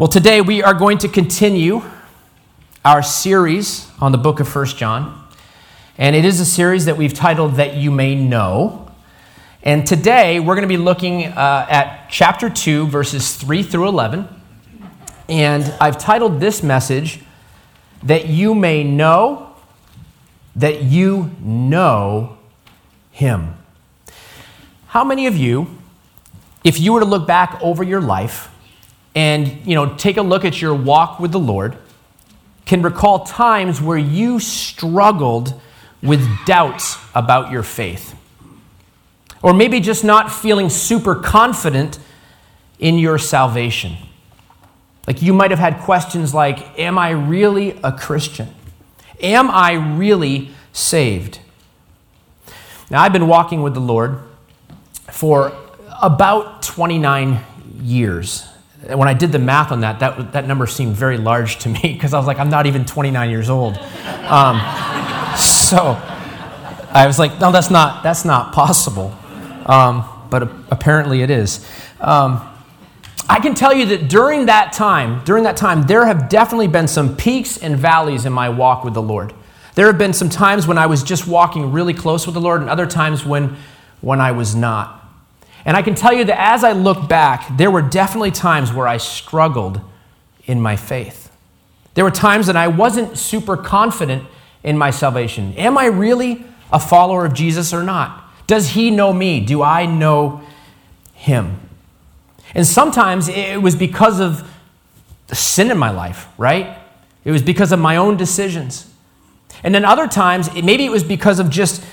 [0.00, 1.82] Well, today we are going to continue
[2.86, 5.28] our series on the book of First John.
[5.98, 8.90] And it is a series that we've titled That You May Know.
[9.62, 14.26] And today we're going to be looking uh, at chapter 2, verses 3 through 11.
[15.28, 17.20] And I've titled this message,
[18.02, 19.54] That You May Know
[20.56, 22.38] That You Know
[23.10, 23.54] Him.
[24.86, 25.76] How many of you,
[26.64, 28.50] if you were to look back over your life,
[29.14, 31.76] and you know take a look at your walk with the lord
[32.70, 35.60] can recall times where you struggled
[36.02, 38.14] with doubts about your faith.
[39.42, 41.98] Or maybe just not feeling super confident
[42.78, 43.96] in your salvation.
[45.06, 48.54] Like you might have had questions like am i really a christian?
[49.20, 51.40] Am i really saved?
[52.88, 54.20] Now i've been walking with the lord
[55.10, 55.52] for
[56.00, 57.40] about 29
[57.82, 58.49] years
[58.86, 61.80] when I did the math on that, that, that number seemed very large to me
[61.82, 63.76] because I was like, I'm not even 29 years old.
[63.76, 64.60] Um,
[65.36, 65.98] so
[66.92, 69.14] I was like, no, that's not, that's not possible.
[69.66, 71.66] Um, but apparently it is.
[72.00, 72.46] Um,
[73.28, 76.88] I can tell you that during that time, during that time, there have definitely been
[76.88, 79.32] some peaks and valleys in my walk with the Lord.
[79.76, 82.60] There have been some times when I was just walking really close with the Lord,
[82.60, 83.56] and other times when,
[84.00, 84.99] when I was not.
[85.64, 88.88] And I can tell you that as I look back, there were definitely times where
[88.88, 89.80] I struggled
[90.46, 91.30] in my faith.
[91.94, 94.24] There were times that I wasn't super confident
[94.62, 95.52] in my salvation.
[95.54, 98.24] Am I really a follower of Jesus or not?
[98.46, 99.40] Does he know me?
[99.40, 100.42] Do I know
[101.14, 101.60] him?
[102.54, 104.48] And sometimes it was because of
[105.28, 106.76] the sin in my life, right?
[107.24, 108.92] It was because of my own decisions.
[109.62, 111.84] And then other times, maybe it was because of just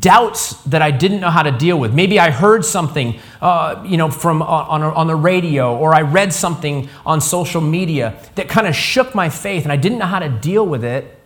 [0.00, 1.94] doubts that I didn't know how to deal with.
[1.94, 6.02] Maybe I heard something, uh, you know, from uh, on, on the radio, or I
[6.02, 10.06] read something on social media that kind of shook my faith, and I didn't know
[10.06, 11.16] how to deal with it,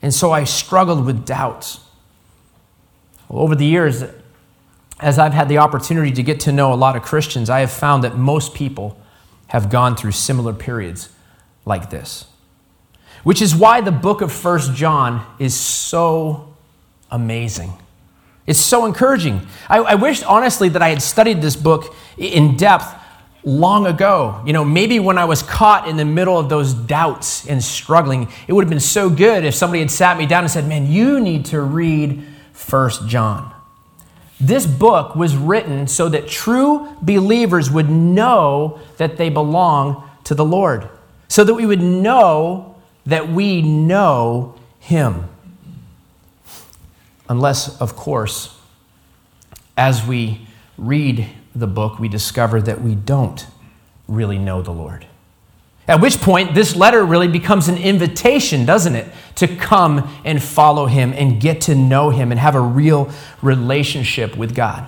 [0.00, 1.80] and so I struggled with doubts.
[3.28, 4.02] Well, over the years,
[4.98, 7.70] as I've had the opportunity to get to know a lot of Christians, I have
[7.70, 8.98] found that most people
[9.48, 11.08] have gone through similar periods
[11.64, 12.26] like this.
[13.22, 16.54] Which is why the book of First John is so
[17.10, 17.72] amazing.
[18.46, 19.46] It's so encouraging.
[19.68, 22.92] I, I wish, honestly, that I had studied this book in depth
[23.44, 24.42] long ago.
[24.44, 28.28] You know, maybe when I was caught in the middle of those doubts and struggling,
[28.46, 30.90] it would have been so good if somebody had sat me down and said, Man,
[30.90, 33.52] you need to read First John.
[34.40, 40.44] This book was written so that true believers would know that they belong to the
[40.44, 40.88] Lord,
[41.28, 42.74] so that we would know
[43.06, 45.28] that we know Him.
[47.32, 48.54] Unless, of course,
[49.74, 53.46] as we read the book, we discover that we don't
[54.06, 55.06] really know the Lord.
[55.88, 60.84] At which point, this letter really becomes an invitation, doesn't it, to come and follow
[60.84, 63.10] him and get to know him and have a real
[63.40, 64.86] relationship with God.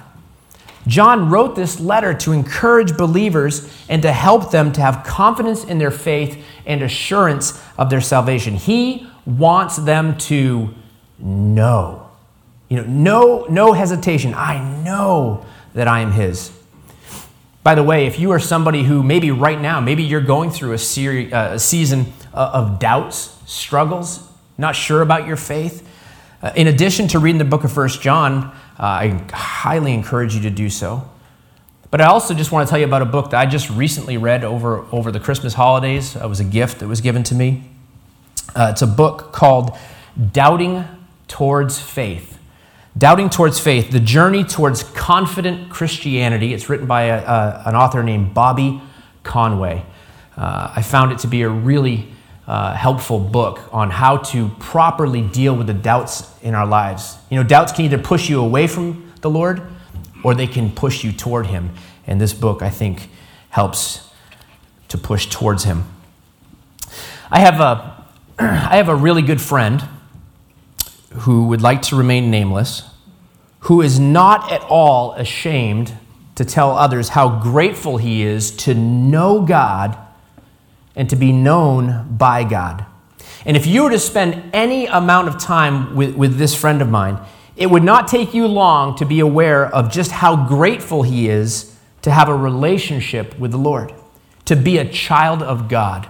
[0.87, 5.79] John wrote this letter to encourage believers and to help them to have confidence in
[5.79, 8.57] their faith and assurance of their salvation.
[8.57, 10.75] He wants them to
[11.19, 12.04] know.
[12.69, 14.35] You know, no, no hesitation.
[14.35, 15.45] I know
[15.75, 16.51] that I am His.
[17.63, 20.73] By the way, if you are somebody who maybe right now, maybe you're going through
[20.73, 25.89] a, seri- uh, a season uh, of doubts, struggles, not sure about your faith,
[26.43, 28.45] uh, in addition to reading the book of First John,
[28.79, 31.09] uh, I highly encourage you to do so.
[31.91, 34.19] But I also just want to tell you about a book that I just recently
[34.19, 36.17] read over, over the Christmas holidays.
[36.17, 37.65] It was a gift that was given to me.
[38.55, 39.77] Uh, it's a book called
[40.33, 40.85] Doubting
[41.29, 42.34] Towards Faith
[42.97, 46.55] Doubting Towards Faith, The Journey Towards Confident Christianity.
[46.55, 48.81] It's written by a, a, an author named Bobby
[49.25, 49.85] Conway.
[50.37, 52.07] Uh, I found it to be a really
[52.47, 57.17] uh, helpful book on how to properly deal with the doubts in our lives.
[57.31, 59.63] You know, doubts can either push you away from the Lord
[60.23, 61.71] or they can push you toward Him.
[62.07, 63.09] And this book, I think,
[63.51, 64.09] helps
[64.87, 65.85] to push towards Him.
[67.29, 68.05] I have a,
[68.39, 69.83] I have a really good friend
[71.21, 72.83] who would like to remain nameless,
[73.61, 75.95] who is not at all ashamed
[76.35, 79.97] to tell others how grateful he is to know God
[80.97, 82.85] and to be known by God.
[83.47, 86.89] And if you were to spend any amount of time with, with this friend of
[86.89, 87.19] mine,
[87.57, 91.77] it would not take you long to be aware of just how grateful he is
[92.03, 93.95] to have a relationship with the Lord,
[94.47, 96.09] to be a child of God.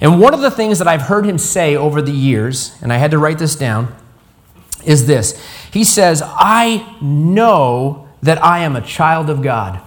[0.00, 2.96] And one of the things that I've heard him say over the years, and I
[2.96, 3.94] had to write this down,
[4.84, 5.40] is this
[5.72, 9.80] He says, I know that I am a child of God.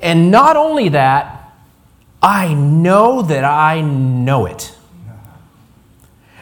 [0.00, 1.52] And not only that,
[2.22, 4.72] I know that I know it.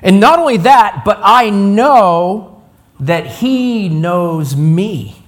[0.03, 2.63] And not only that, but I know
[3.01, 5.23] that he knows me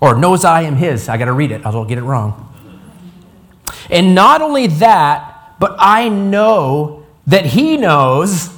[0.00, 1.08] or knows I am his.
[1.08, 2.42] I got to read it, I'll get it wrong.
[3.90, 6.95] And not only that, but I know
[7.26, 8.50] that he knows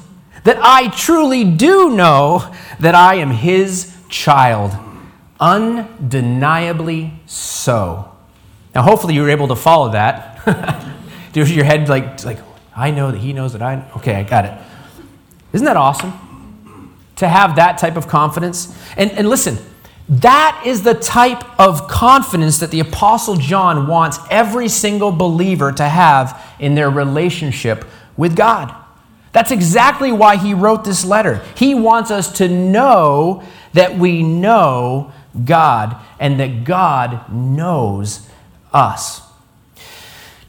[0.44, 4.72] that I truly do know that I am his child.
[5.40, 8.12] Undeniably so.
[8.74, 10.94] Now, hopefully, you were able to follow that.
[11.32, 12.38] Does your head like, like,
[12.76, 13.76] I know that he knows that I.
[13.76, 13.86] know.
[13.96, 14.58] Okay, I got it.
[15.52, 16.94] Isn't that awesome?
[17.16, 18.76] To have that type of confidence.
[18.96, 19.58] And, and listen,
[20.08, 25.84] that is the type of confidence that the Apostle John wants every single believer to
[25.84, 27.84] have in their relationship
[28.18, 28.74] with God.
[29.32, 31.42] That's exactly why he wrote this letter.
[31.56, 33.42] He wants us to know
[33.72, 35.12] that we know
[35.44, 38.28] God and that God knows
[38.72, 39.22] us.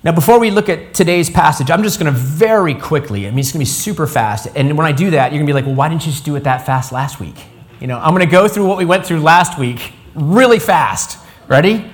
[0.01, 3.39] Now, before we look at today's passage, I'm just going to very quickly, I mean,
[3.39, 4.47] it's going to be super fast.
[4.55, 6.23] And when I do that, you're going to be like, well, why didn't you just
[6.23, 7.35] do it that fast last week?
[7.81, 11.19] You know, I'm going to go through what we went through last week really fast.
[11.47, 11.91] Ready?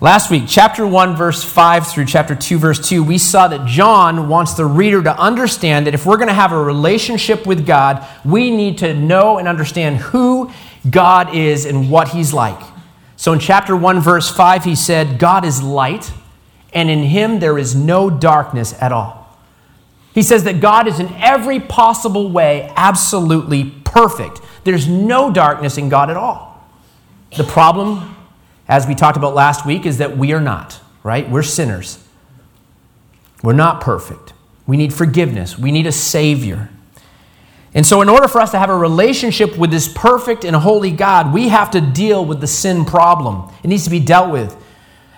[0.00, 4.28] Last week, chapter 1, verse 5 through chapter 2, verse 2, we saw that John
[4.28, 8.06] wants the reader to understand that if we're going to have a relationship with God,
[8.24, 10.52] we need to know and understand who
[10.88, 12.60] God is and what he's like.
[13.16, 16.12] So in chapter 1, verse 5, he said, God is light
[16.72, 19.36] and in him there is no darkness at all.
[20.14, 24.40] He says that God is in every possible way absolutely perfect.
[24.62, 26.64] There's no darkness in God at all.
[27.36, 28.14] The problem,
[28.68, 31.28] as we talked about last week, is that we are not, right?
[31.28, 32.04] We're sinners.
[33.42, 34.32] We're not perfect.
[34.66, 35.58] We need forgiveness.
[35.58, 36.68] We need a Savior.
[37.74, 40.90] And so, in order for us to have a relationship with this perfect and holy
[40.90, 43.52] God, we have to deal with the sin problem.
[43.62, 44.56] It needs to be dealt with.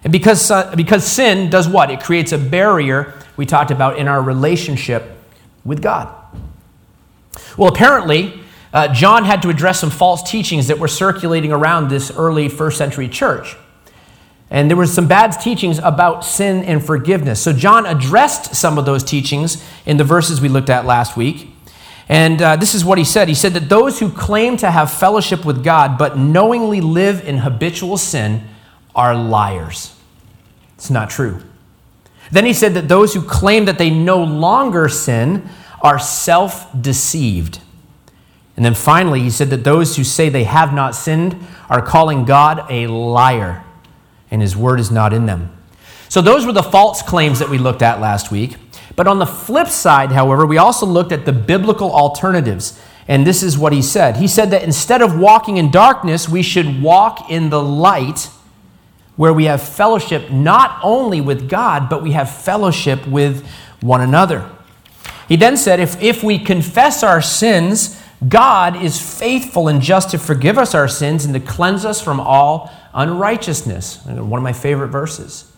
[0.03, 1.91] And because, uh, because sin does what?
[1.91, 5.17] It creates a barrier we talked about in our relationship
[5.65, 6.15] with God.
[7.57, 8.41] Well, apparently,
[8.73, 12.79] uh, John had to address some false teachings that were circulating around this early first
[12.79, 13.57] century church.
[14.51, 17.41] And there were some bad teachings about sin and forgiveness.
[17.41, 21.49] So John addressed some of those teachings in the verses we looked at last week.
[22.09, 23.29] And uh, this is what he said.
[23.29, 27.39] He said that those who claim to have fellowship with God but knowingly live in
[27.39, 28.43] habitual sin
[28.97, 29.95] are liars.
[30.75, 31.41] It's not true.
[32.33, 35.49] Then he said that those who claim that they no longer sin
[35.83, 37.61] are self deceived.
[38.61, 41.35] And then finally, he said that those who say they have not sinned
[41.71, 43.65] are calling God a liar,
[44.31, 45.51] and his word is not in them.
[46.11, 48.57] So, those were the false claims that we looked at last week.
[48.97, 52.79] But on the flip side, however, we also looked at the biblical alternatives.
[53.09, 54.19] And this is what he said.
[54.19, 58.29] He said that instead of walking in darkness, we should walk in the light
[59.17, 63.43] where we have fellowship not only with God, but we have fellowship with
[63.81, 64.51] one another.
[65.29, 67.97] He then said, if, if we confess our sins,
[68.29, 72.21] God is faithful and just to forgive us our sins and to cleanse us from
[72.21, 74.05] all unrighteousness.
[74.05, 75.51] One of my favorite verses.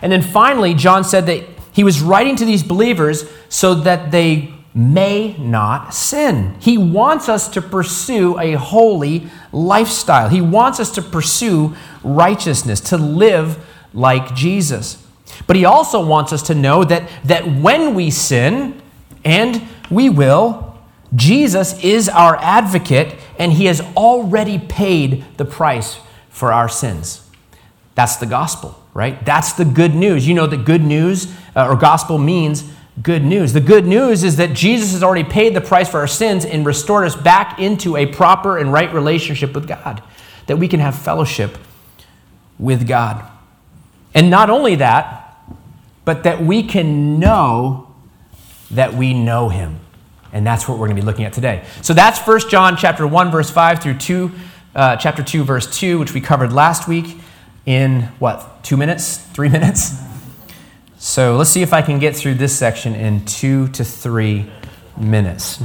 [0.00, 4.54] And then finally, John said that he was writing to these believers so that they
[4.74, 6.56] may not sin.
[6.60, 10.28] He wants us to pursue a holy lifestyle.
[10.28, 15.04] He wants us to pursue righteousness, to live like Jesus.
[15.46, 18.80] But he also wants us to know that, that when we sin,
[19.24, 20.63] and we will,
[21.14, 25.98] Jesus is our advocate, and he has already paid the price
[26.30, 27.28] for our sins.
[27.94, 29.24] That's the gospel, right?
[29.24, 30.26] That's the good news.
[30.26, 32.64] You know that good news uh, or gospel means
[33.02, 33.52] good news.
[33.52, 36.66] The good news is that Jesus has already paid the price for our sins and
[36.66, 40.02] restored us back into a proper and right relationship with God,
[40.46, 41.58] that we can have fellowship
[42.58, 43.24] with God.
[44.14, 45.36] And not only that,
[46.04, 47.94] but that we can know
[48.70, 49.80] that we know him.
[50.34, 51.64] And that's what we're going to be looking at today.
[51.80, 54.32] So that's 1 John chapter 1 verse 5 through 2
[54.74, 57.16] uh, chapter 2 verse 2 which we covered last week
[57.64, 58.62] in what?
[58.64, 59.16] 2 minutes?
[59.16, 59.94] 3 minutes?
[60.98, 64.50] So let's see if I can get through this section in 2 to 3
[64.98, 65.62] minutes.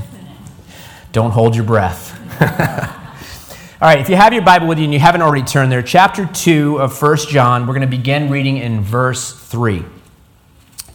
[1.11, 2.15] Don't hold your breath.
[3.81, 5.81] All right, if you have your Bible with you and you haven't already turned there,
[5.81, 9.83] chapter 2 of 1 John, we're going to begin reading in verse 3.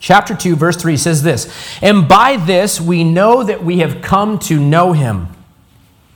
[0.05, 4.39] Chapter 2, verse 3 says this And by this we know that we have come
[4.41, 5.29] to know him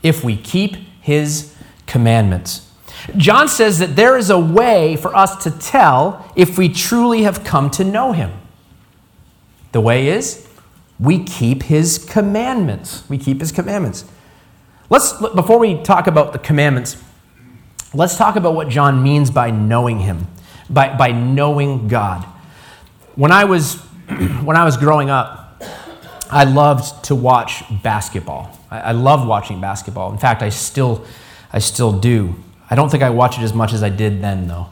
[0.03, 1.55] if we keep his
[1.87, 2.71] commandments.
[3.17, 7.45] John says that there is a way for us to tell if we truly have
[7.45, 8.31] come to know him.
[9.73, 10.47] The way is
[11.01, 13.09] we keep his commandments.
[13.09, 14.05] We keep his commandments.
[14.91, 17.03] Let's, before we talk about the commandments,
[17.95, 20.27] let's talk about what John means by knowing him,
[20.69, 22.27] by, by knowing God.
[23.19, 23.75] When I was
[24.45, 25.61] when I was growing up,
[26.31, 28.57] I loved to watch basketball.
[28.71, 28.93] I, I
[29.27, 30.13] watching basketball.
[30.13, 31.05] In fact, I still
[31.53, 32.37] I still do.
[32.71, 34.67] I don't think I watch it as much as I did then, though.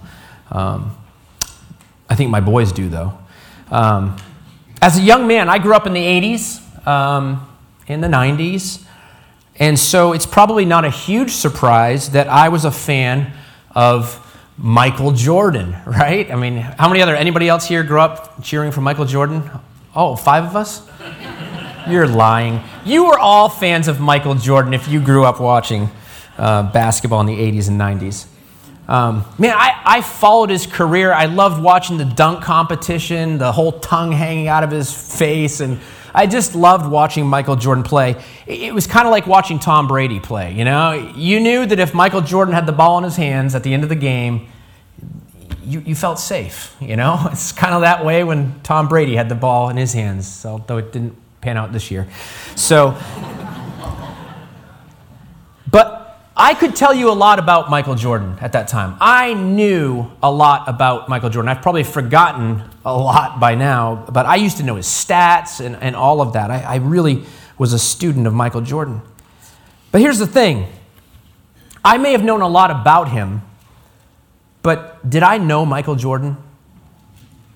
[0.53, 0.97] Um,
[2.09, 3.19] I think my boys do, though.
[3.71, 4.17] Um,
[4.81, 7.49] as a young man, I grew up in the 80s, um,
[7.89, 8.85] in the 90s,
[9.59, 13.33] and so it's probably not a huge surprise that I was a fan
[13.75, 14.23] of
[14.59, 16.31] Michael Jordan, right?
[16.31, 19.43] I mean, how many other, anybody else here grew up cheering for Michael Jordan?
[19.95, 20.89] Oh, five of us?
[21.89, 22.63] You're lying.
[22.85, 25.89] You were all fans of Michael Jordan if you grew up watching
[26.37, 28.27] uh, basketball in the 80s and 90s.
[28.89, 31.13] Um, man, I, I followed his career.
[31.13, 35.81] I loved watching the dunk competition, the whole tongue hanging out of his face, and
[36.17, 38.17] I just loved watching Michael Jordan play.
[38.47, 40.93] It, was kind of like watching Tom Brady play, you know?
[41.15, 43.83] You knew that if Michael Jordan had the ball in his hands at the end
[43.83, 44.49] of the game,
[45.63, 47.19] you, you felt safe, you know?
[47.31, 50.79] It's kind of that way when Tom Brady had the ball in his hands, although
[50.79, 52.09] it didn't pan out this year.
[52.55, 52.97] So,
[56.39, 58.99] I could tell you a lot about Michael Jordan at that time.
[59.01, 61.49] I knew a lot about Michael Jordan.
[61.49, 65.77] I've probably forgotten a lot by now, but I used to know his stats and,
[65.77, 66.51] and all of that.
[66.51, 67.25] I, I really
[67.57, 69.01] was a student of Michael Jordan.
[69.93, 70.67] But here's the thing
[71.83, 73.41] I may have known a lot about him,
[74.61, 76.37] but did I know Michael Jordan?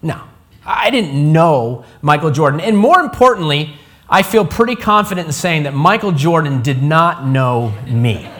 [0.01, 0.23] No.
[0.65, 2.61] I didn't know Michael Jordan.
[2.61, 3.75] And more importantly,
[4.09, 8.31] I feel pretty confident in saying that Michael Jordan did not know me.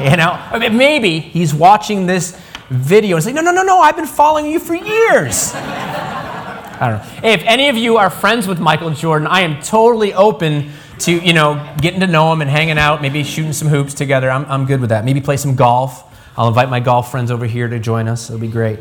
[0.10, 2.38] You know, I mean, maybe he's watching this
[2.70, 5.52] video and saying, No, no, no, no, I've been following you for years.
[5.54, 7.28] I don't know.
[7.28, 11.34] If any of you are friends with Michael Jordan, I am totally open to, you
[11.34, 14.30] know, getting to know him and hanging out, maybe shooting some hoops together.
[14.30, 15.04] I'm, I'm good with that.
[15.04, 16.04] Maybe play some golf.
[16.38, 18.30] I'll invite my golf friends over here to join us.
[18.30, 18.78] It'll be great.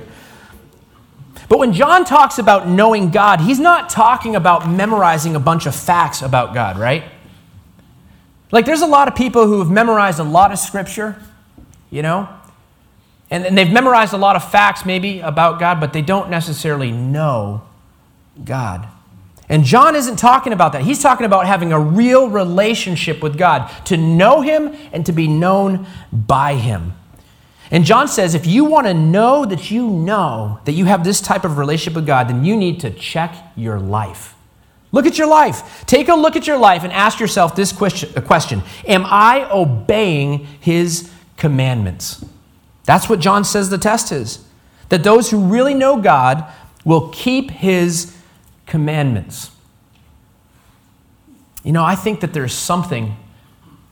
[1.50, 5.76] But when John talks about knowing God, he's not talking about memorizing a bunch of
[5.76, 7.04] facts about God, right?
[8.52, 11.22] Like, there's a lot of people who have memorized a lot of scripture,
[11.90, 12.28] you know,
[13.32, 16.92] and, and they've memorized a lot of facts maybe about God, but they don't necessarily
[16.92, 17.62] know
[18.44, 18.88] God.
[19.48, 20.84] And John isn't talking about that.
[20.84, 25.28] He's talking about having a real relationship with God, to know Him and to be
[25.28, 26.94] known by Him.
[27.72, 31.22] And John says if you want to know that you know that you have this
[31.22, 34.36] type of relationship with God, then you need to check your life.
[34.92, 35.86] Look at your life.
[35.86, 41.12] Take a look at your life and ask yourself this question Am I obeying his
[41.38, 42.24] commandments?
[42.86, 44.44] That's what John says the test is.
[44.90, 46.52] That those who really know God
[46.84, 48.16] will keep his
[48.66, 49.52] commandments.
[51.64, 53.16] You know, I think that there's something,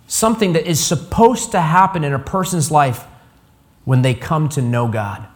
[0.08, 3.06] something that is supposed to happen in a person's life
[3.86, 5.28] when they come to know God.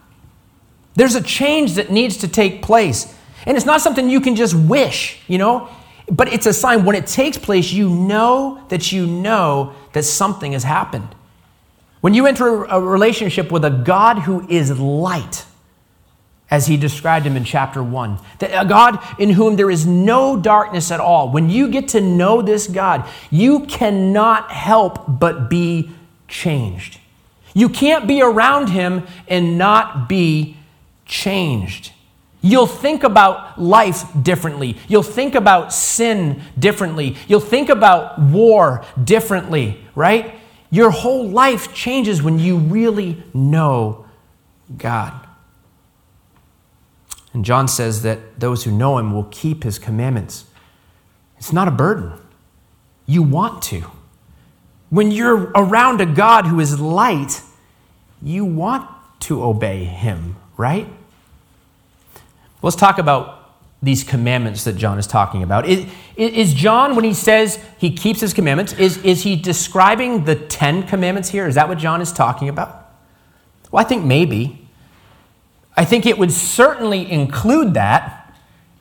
[0.94, 3.14] There's a change that needs to take place.
[3.46, 5.68] And it's not something you can just wish, you know,
[6.10, 10.52] but it's a sign when it takes place, you know that you know that something
[10.52, 11.14] has happened.
[12.00, 15.46] When you enter a relationship with a God who is light,
[16.50, 20.90] as he described him in chapter 1, a God in whom there is no darkness
[20.90, 25.92] at all, when you get to know this God, you cannot help but be
[26.28, 26.98] changed.
[27.54, 30.56] You can't be around him and not be
[31.06, 31.92] changed.
[32.42, 34.76] You'll think about life differently.
[34.88, 37.16] You'll think about sin differently.
[37.28, 40.34] You'll think about war differently, right?
[40.68, 44.06] Your whole life changes when you really know
[44.76, 45.12] God.
[47.32, 50.44] And John says that those who know him will keep his commandments.
[51.38, 52.12] It's not a burden.
[53.06, 53.84] You want to.
[54.90, 57.40] When you're around a God who is light,
[58.20, 58.88] you want
[59.20, 60.88] to obey him, right?
[62.62, 63.42] Let's talk about
[63.82, 65.68] these commandments that John is talking about.
[65.68, 70.36] Is, is, John, when he says he keeps his commandments, is, is he describing the
[70.36, 71.48] Ten Commandments here?
[71.48, 72.92] Is that what John is talking about?
[73.72, 74.68] Well, I think maybe.
[75.76, 78.32] I think it would certainly include that.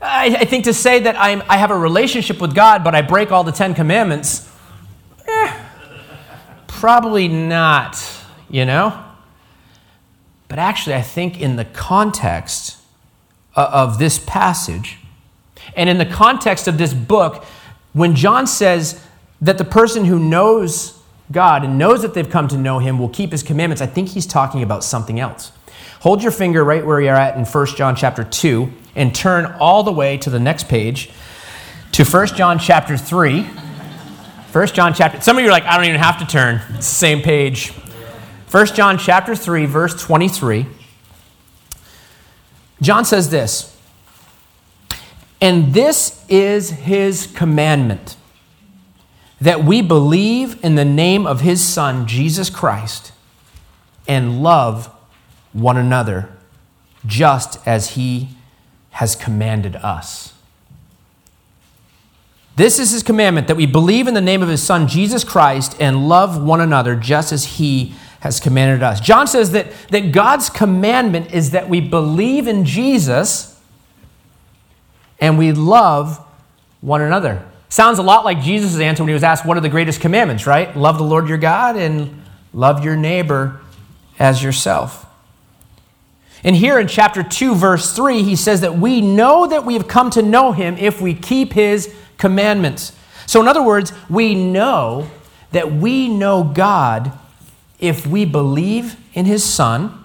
[0.01, 3.01] I, I think to say that I'm, I have a relationship with God, but I
[3.01, 4.51] break all the Ten Commandments,
[5.27, 5.63] eh,
[6.67, 8.03] probably not,
[8.49, 9.03] you know?
[10.47, 12.80] But actually, I think in the context,
[13.53, 14.97] Uh, of this passage.
[15.75, 17.43] And in the context of this book,
[17.91, 19.05] when John says
[19.41, 20.97] that the person who knows
[21.33, 24.07] God and knows that they've come to know him will keep his commandments, I think
[24.07, 25.51] he's talking about something else.
[25.99, 29.83] Hold your finger right where you're at in 1 John chapter 2 and turn all
[29.83, 31.09] the way to the next page
[31.91, 33.43] to 1 John chapter 3.
[33.43, 36.61] 1 John chapter Some of you are like I don't even have to turn.
[36.69, 37.73] It's the same page.
[38.49, 40.67] 1 John chapter 3 verse 23.
[42.81, 43.77] John says this
[45.39, 48.17] And this is his commandment
[49.39, 53.11] that we believe in the name of his Son, Jesus Christ,
[54.07, 54.93] and love
[55.53, 56.29] one another
[57.05, 58.29] just as he
[58.91, 60.33] has commanded us.
[62.55, 65.75] This is his commandment that we believe in the name of his Son, Jesus Christ,
[65.79, 68.99] and love one another just as he has commanded us.
[68.99, 73.59] John says that, that God's commandment is that we believe in Jesus
[75.19, 76.17] and we love
[76.81, 77.43] one another.
[77.67, 80.45] Sounds a lot like Jesus' answer when he was asked, What are the greatest commandments,
[80.45, 80.75] right?
[80.77, 82.23] Love the Lord your God and
[82.53, 83.59] love your neighbor
[84.19, 85.05] as yourself.
[86.43, 89.87] And here in chapter 2, verse 3, he says that we know that we have
[89.87, 92.93] come to know him if we keep his commandments.
[93.25, 95.09] So, in other words, we know
[95.51, 97.17] that we know God
[97.81, 99.97] if we believe in his Son.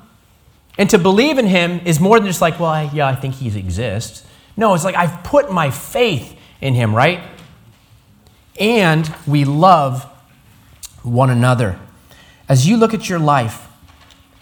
[0.78, 3.34] And to believe in him is more than just like, well, I, yeah, I think
[3.34, 4.26] he exists.
[4.56, 7.22] No, it's like I've put my faith in him, right?
[8.58, 10.04] And we love
[11.02, 11.78] one another.
[12.48, 13.68] As you look at your life,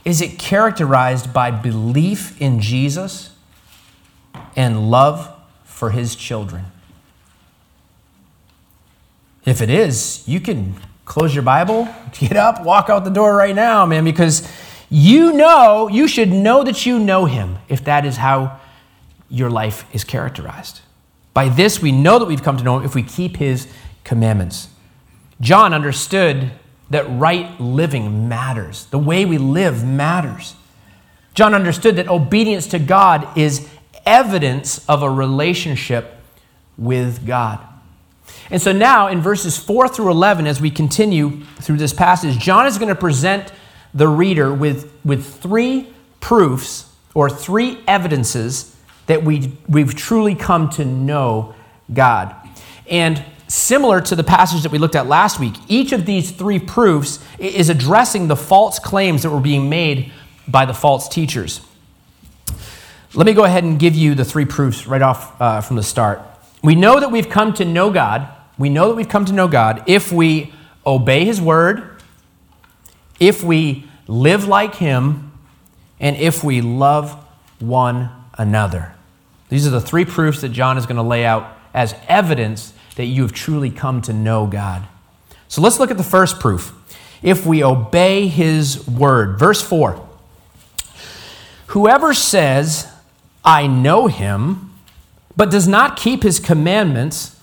[0.05, 3.31] is it characterized by belief in Jesus
[4.55, 6.67] and love for his children?
[9.45, 13.55] If it is, you can close your Bible, get up, walk out the door right
[13.55, 14.49] now, man, because
[14.91, 18.61] you know, you should know that you know him if that is how
[19.29, 20.81] your life is characterized.
[21.33, 23.67] By this, we know that we've come to know him if we keep his
[24.05, 24.69] commandments.
[25.41, 26.53] John understood
[26.91, 30.55] that right living matters, the way we live matters.
[31.35, 33.69] John understood that obedience to God is
[34.07, 36.15] evidence of a relationship
[36.79, 37.59] with God.
[38.51, 42.67] And so now in verses 4 through 11, as we continue through this passage, John
[42.67, 43.53] is going to present
[43.95, 45.89] the reader with, with three
[46.21, 51.55] proofs or three evidences that we, we've truly come to know
[51.93, 52.35] God.
[52.91, 56.59] And similar to the passage that we looked at last week, each of these three
[56.59, 60.13] proofs is addressing the false claims that were being made
[60.49, 61.61] by the false teachers.
[63.15, 65.83] Let me go ahead and give you the three proofs right off uh, from the
[65.83, 66.21] start.
[66.63, 68.29] We know that we've come to know God.
[68.59, 70.53] We know that we've come to know God if we
[70.87, 72.03] obey His word,
[73.19, 75.33] if we live like Him,
[76.01, 77.13] and if we love
[77.59, 78.95] one another.
[79.49, 83.07] These are the three proofs that John is going to lay out as evidence that
[83.07, 84.87] you have truly come to know God.
[85.49, 86.73] So let's look at the first proof.
[87.23, 89.39] If we obey His word.
[89.39, 90.09] Verse 4
[91.69, 92.93] Whoever says,
[93.45, 94.75] I know Him,
[95.37, 97.34] but does not keep his commandments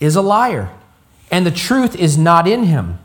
[0.00, 0.70] is a liar,
[1.30, 2.98] and the truth is not in him.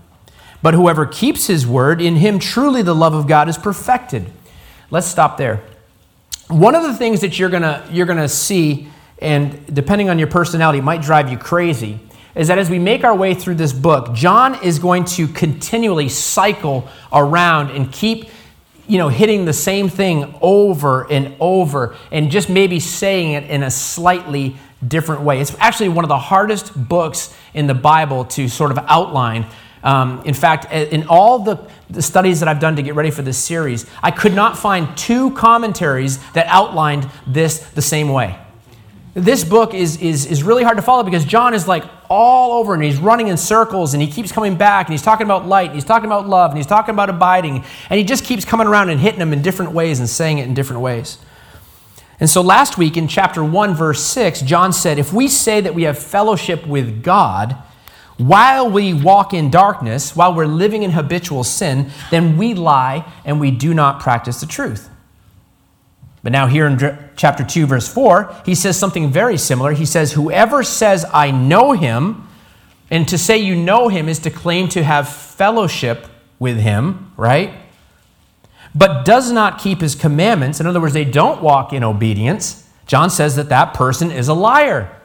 [0.61, 4.31] But whoever keeps his word, in him truly the love of God is perfected.
[4.89, 5.61] Let's stop there.
[6.47, 8.87] One of the things that you're gonna, you're gonna see,
[9.19, 11.99] and depending on your personality, might drive you crazy,
[12.35, 16.09] is that as we make our way through this book, John is going to continually
[16.09, 18.29] cycle around and keep
[18.87, 23.63] you know, hitting the same thing over and over and just maybe saying it in
[23.63, 24.55] a slightly
[24.87, 25.39] different way.
[25.39, 29.45] It's actually one of the hardest books in the Bible to sort of outline.
[29.83, 33.21] Um, in fact, in all the, the studies that I've done to get ready for
[33.21, 38.39] this series, I could not find two commentaries that outlined this the same way.
[39.13, 42.73] This book is, is, is really hard to follow because John is like all over
[42.73, 45.67] and he's running in circles and he keeps coming back and he's talking about light
[45.67, 48.65] and he's talking about love and he's talking about abiding and he just keeps coming
[48.65, 51.19] around and hitting them in different ways and saying it in different ways.
[52.23, 55.75] And so last week in chapter 1, verse 6, John said, If we say that
[55.75, 57.57] we have fellowship with God
[58.15, 63.41] while we walk in darkness, while we're living in habitual sin, then we lie and
[63.41, 64.89] we do not practice the truth.
[66.23, 66.79] But now, here in
[67.17, 69.73] chapter 2, verse 4, he says something very similar.
[69.73, 72.25] He says, Whoever says, I know him,
[72.89, 76.07] and to say you know him is to claim to have fellowship
[76.39, 77.53] with him, right?
[78.75, 80.59] But does not keep his commandments.
[80.59, 82.67] In other words, they don't walk in obedience.
[82.87, 84.95] John says that that person is a liar,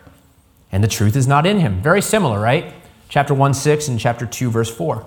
[0.72, 1.81] and the truth is not in him.
[1.83, 2.74] Very similar, right?
[3.09, 5.07] Chapter 1, 6, and chapter 2, verse 4.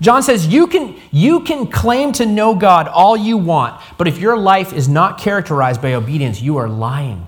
[0.00, 4.18] John says you can, you can claim to know God all you want, but if
[4.18, 7.26] your life is not characterized by obedience, you are lying,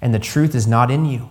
[0.00, 1.30] and the truth is not in you.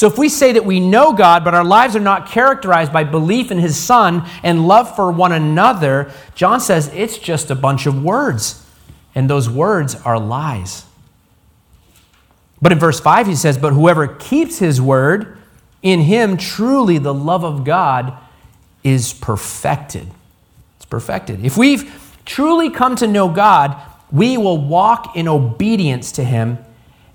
[0.00, 3.04] So if we say that we know God, but our lives are not characterized by
[3.04, 7.84] belief in His Son and love for one another, John says it's just a bunch
[7.84, 8.64] of words,
[9.14, 10.86] and those words are lies.
[12.62, 15.36] But in verse 5, he says, But whoever keeps His word,
[15.82, 18.16] in him truly the love of God
[18.82, 20.08] is perfected.
[20.76, 21.44] It's perfected.
[21.44, 23.76] If we've truly come to know God,
[24.10, 26.56] we will walk in obedience to Him.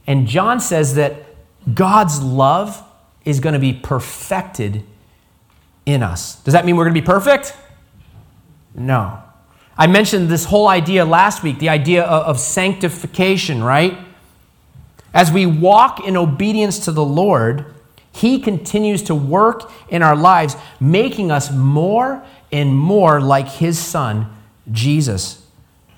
[0.06, 1.25] And John says that
[1.74, 2.84] God's love
[3.24, 4.84] is going to be perfected
[5.86, 6.36] in us.
[6.44, 7.56] Does that mean we're going to be perfect?
[8.76, 9.22] No.
[9.78, 13.98] I mentioned this whole idea last week the idea of, sanctification, right?
[15.14, 17.74] As we walk in obedience to the Lord,
[18.12, 24.28] He continues to work in our lives, making us more and more like His Son,
[24.72, 25.46] Jesus.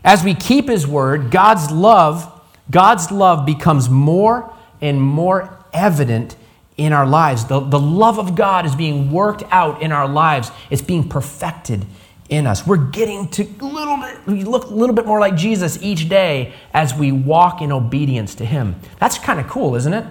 [0.04, 2.32] As we keep His word, God's love,
[2.72, 6.36] God's love becomes more and more evident
[6.78, 7.46] in our lives.
[7.46, 11.86] The, the love of God is being worked out in our lives, it's being perfected
[12.30, 12.68] in us.
[12.68, 16.54] We're getting to little bit, we look a little bit more like Jesus each day
[16.74, 18.76] as we walk in obedience to Him.
[19.00, 20.06] That's kind of cool, isn't it?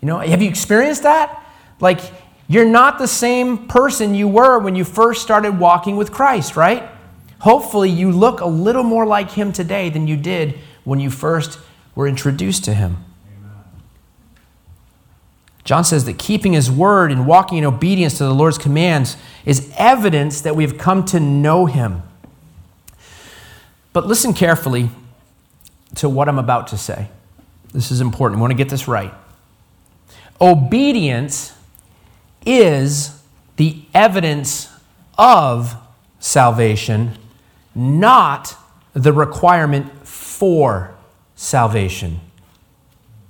[0.00, 1.42] You know, have you experienced that?
[1.80, 2.00] Like,
[2.46, 6.88] you're not the same person you were when you first started walking with Christ, right?
[7.40, 11.58] Hopefully, you look a little more like Him today than you did when you first
[11.94, 13.04] were introduced to Him.
[15.68, 19.70] John says that keeping his word and walking in obedience to the Lord's commands is
[19.76, 22.02] evidence that we've come to know him.
[23.92, 24.88] But listen carefully
[25.96, 27.10] to what I'm about to say.
[27.74, 28.38] This is important.
[28.38, 29.12] We want to get this right.
[30.40, 31.52] Obedience
[32.46, 33.22] is
[33.56, 34.70] the evidence
[35.18, 35.76] of
[36.18, 37.12] salvation,
[37.74, 38.56] not
[38.94, 40.94] the requirement for
[41.36, 42.22] salvation.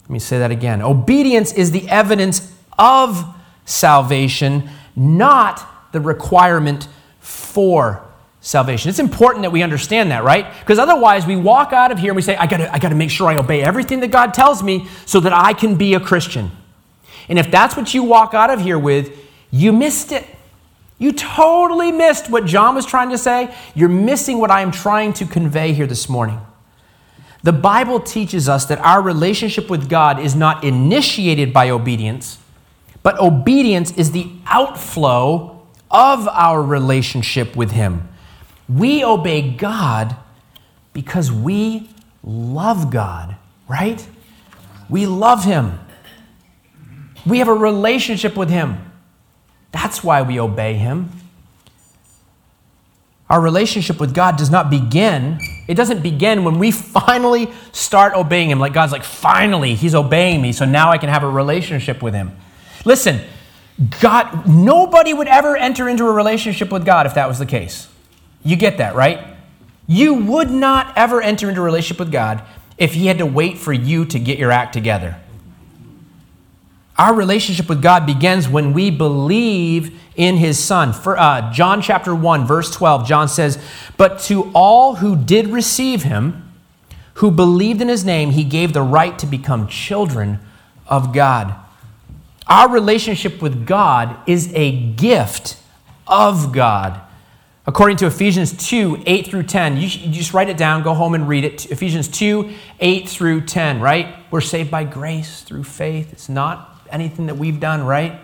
[0.08, 0.80] Let me say that again.
[0.80, 3.34] Obedience is the evidence of
[3.66, 6.88] salvation, not the requirement
[7.20, 8.02] for
[8.40, 8.88] salvation.
[8.88, 10.46] It's important that we understand that, right?
[10.60, 13.10] Because otherwise we walk out of here and we say, I gotta, I gotta make
[13.10, 16.52] sure I obey everything that God tells me so that I can be a Christian.
[17.28, 19.14] And if that's what you walk out of here with,
[19.50, 20.26] you missed it.
[20.96, 23.54] You totally missed what John was trying to say.
[23.74, 26.40] You're missing what I am trying to convey here this morning.
[27.48, 32.36] The Bible teaches us that our relationship with God is not initiated by obedience,
[33.02, 38.06] but obedience is the outflow of our relationship with Him.
[38.68, 40.14] We obey God
[40.92, 41.88] because we
[42.22, 44.06] love God, right?
[44.90, 45.80] We love Him.
[47.24, 48.92] We have a relationship with Him.
[49.72, 51.08] That's why we obey Him.
[53.30, 58.50] Our relationship with God does not begin, it doesn't begin when we finally start obeying
[58.50, 58.58] Him.
[58.58, 62.14] Like God's like, finally, He's obeying me, so now I can have a relationship with
[62.14, 62.36] Him.
[62.84, 63.20] Listen,
[64.00, 67.88] God, nobody would ever enter into a relationship with God if that was the case.
[68.42, 69.36] You get that, right?
[69.86, 72.42] You would not ever enter into a relationship with God
[72.78, 75.16] if He had to wait for you to get your act together.
[76.98, 80.92] Our relationship with God begins when we believe in his son.
[80.92, 83.56] For, uh, John chapter 1, verse 12, John says,
[83.96, 86.52] But to all who did receive him,
[87.14, 90.40] who believed in his name, he gave the right to become children
[90.88, 91.54] of God.
[92.48, 95.56] Our relationship with God is a gift
[96.06, 97.00] of God.
[97.64, 101.14] According to Ephesians 2, 8 through 10, you, you just write it down, go home
[101.14, 101.70] and read it.
[101.70, 104.16] Ephesians 2, 8 through 10, right?
[104.30, 106.12] We're saved by grace through faith.
[106.12, 108.18] It's not anything that we've done, right?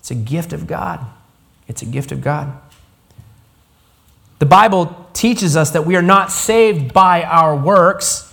[0.00, 1.04] It's a gift of God.
[1.68, 2.52] It's a gift of God.
[4.38, 8.32] The Bible teaches us that we are not saved by our works,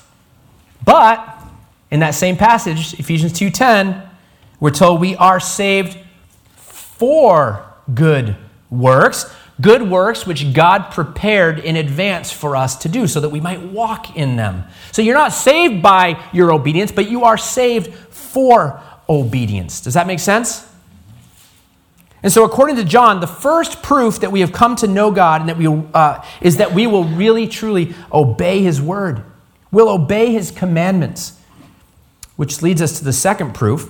[0.84, 1.38] but
[1.92, 4.02] in that same passage, Ephesians 2:10,
[4.60, 5.98] we're told we are saved
[6.56, 7.62] for
[7.94, 8.36] good
[8.70, 9.30] works,
[9.60, 13.62] good works which God prepared in advance for us to do so that we might
[13.62, 14.64] walk in them.
[14.92, 19.82] So you're not saved by your obedience, but you are saved for obedience.
[19.82, 20.68] Does that make sense?
[22.24, 25.42] And so, according to John, the first proof that we have come to know God
[25.42, 29.24] and that we, uh, is that we will really, truly obey His word.
[29.72, 31.40] We'll obey His commandments,
[32.36, 33.90] which leads us to the second proof.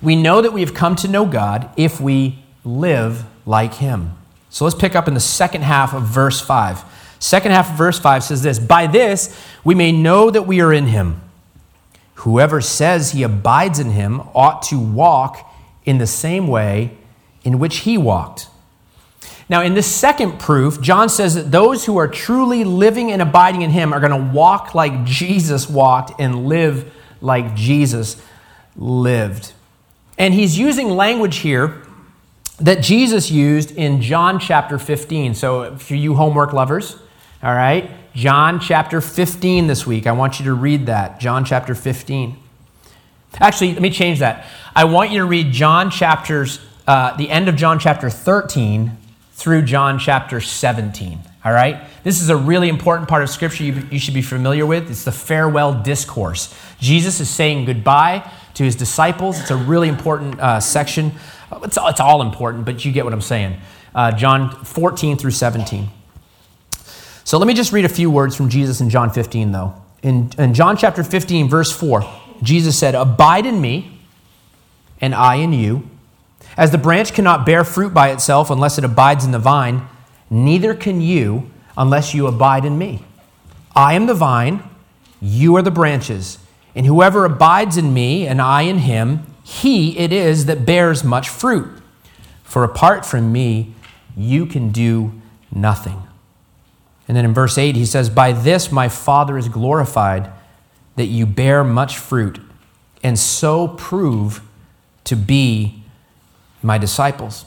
[0.00, 4.16] We know that we have come to know God if we live like Him.
[4.48, 6.84] So let's pick up in the second half of verse 5.
[7.18, 10.72] Second half of verse 5 says this By this we may know that we are
[10.72, 11.20] in Him.
[12.22, 15.44] Whoever says he abides in him ought to walk
[15.84, 16.96] in the same way
[17.42, 18.46] in which he walked.
[19.48, 23.62] Now, in this second proof, John says that those who are truly living and abiding
[23.62, 28.22] in him are going to walk like Jesus walked and live like Jesus
[28.76, 29.52] lived.
[30.16, 31.82] And he's using language here
[32.60, 35.34] that Jesus used in John chapter 15.
[35.34, 36.96] So, for you homework lovers,
[37.42, 40.06] all right, John chapter 15 this week.
[40.06, 41.18] I want you to read that.
[41.18, 42.36] John chapter 15.
[43.40, 44.46] Actually, let me change that.
[44.74, 48.98] I want you to read John chapters, uh, the end of John chapter 13
[49.32, 51.20] through John chapter 17.
[51.44, 51.80] All right?
[52.04, 54.90] This is a really important part of Scripture you, you should be familiar with.
[54.90, 56.54] It's the farewell discourse.
[56.78, 59.40] Jesus is saying goodbye to his disciples.
[59.40, 61.12] It's a really important uh, section.
[61.62, 63.56] It's, it's all important, but you get what I'm saying.
[63.94, 65.88] Uh, John 14 through 17.
[67.24, 69.74] So let me just read a few words from Jesus in John 15, though.
[70.02, 72.04] In, in John chapter 15, verse 4,
[72.42, 74.00] Jesus said, Abide in me,
[75.00, 75.88] and I in you.
[76.56, 79.86] As the branch cannot bear fruit by itself unless it abides in the vine,
[80.28, 83.04] neither can you unless you abide in me.
[83.74, 84.62] I am the vine,
[85.20, 86.38] you are the branches.
[86.74, 91.28] And whoever abides in me and I in him, he it is that bears much
[91.28, 91.80] fruit.
[92.42, 93.74] For apart from me,
[94.16, 95.12] you can do
[95.50, 96.02] nothing.
[97.12, 100.32] And then in verse 8, he says, By this my Father is glorified,
[100.96, 102.40] that you bear much fruit,
[103.02, 104.40] and so prove
[105.04, 105.82] to be
[106.62, 107.44] my disciples.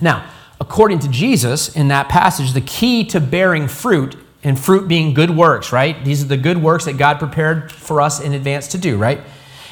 [0.00, 0.26] Now,
[0.62, 5.36] according to Jesus, in that passage, the key to bearing fruit, and fruit being good
[5.36, 6.02] works, right?
[6.02, 9.20] These are the good works that God prepared for us in advance to do, right?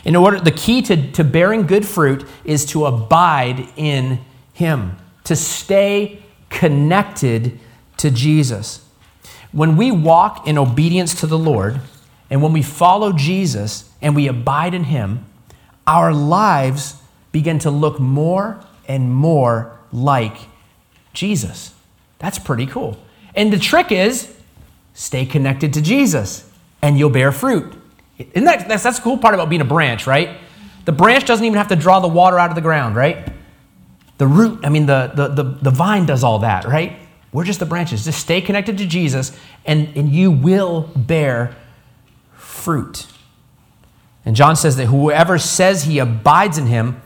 [0.05, 4.21] In order, the key to, to bearing good fruit is to abide in
[4.53, 7.59] Him, to stay connected
[8.03, 8.85] to Jesus.
[9.53, 11.81] When we walk in obedience to the Lord,
[12.31, 15.25] and when we follow Jesus and we abide in Him,
[15.87, 16.97] our lives
[17.33, 20.37] begin to look more and more like
[21.13, 21.75] Jesus.
[22.19, 22.99] That's pretty cool.
[23.35, 24.35] And the trick is
[24.95, 26.49] stay connected to Jesus
[26.83, 27.75] and you'll bear fruit.
[28.19, 30.39] Isn't that, that's, that's the cool part about being a branch, right?
[30.85, 33.33] The branch doesn't even have to draw the water out of the ground, right?
[34.19, 36.99] The root, I mean, the, the, the, the vine does all that, right?
[37.33, 38.05] We're just the branches.
[38.05, 41.57] Just stay connected to Jesus and, and you will bear
[42.35, 43.07] fruit.
[44.25, 47.01] And John says that whoever says he abides in him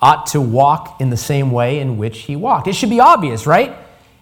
[0.00, 2.68] ought to walk in the same way in which he walked.
[2.68, 3.76] It should be obvious, right?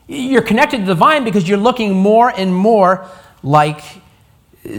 [0.06, 3.08] You're connected to the vine because you're looking more and more
[3.42, 3.82] like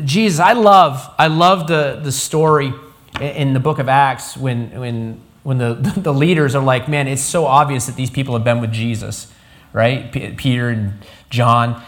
[0.05, 0.39] Jesus.
[0.39, 2.73] I love, I love the, the story
[3.19, 7.21] in the book of Acts when, when, when the, the leaders are like, man, it's
[7.21, 9.31] so obvious that these people have been with Jesus,
[9.73, 10.11] right?
[10.11, 10.93] P- Peter and
[11.29, 11.81] John,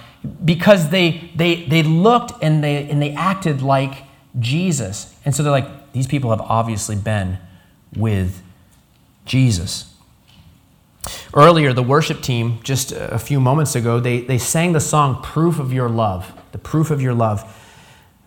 [0.43, 4.03] because they, they, they looked and they, and they acted like
[4.39, 5.15] Jesus.
[5.25, 7.37] And so they're like, these people have obviously been
[7.95, 8.41] with
[9.25, 9.93] Jesus.
[11.33, 15.59] Earlier, the worship team, just a few moments ago, they, they sang the song Proof
[15.59, 17.43] of Your Love, the proof of your love.